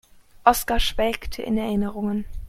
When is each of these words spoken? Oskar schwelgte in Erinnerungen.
Oskar 0.45 0.79
schwelgte 0.79 1.43
in 1.43 1.59
Erinnerungen. 1.59 2.25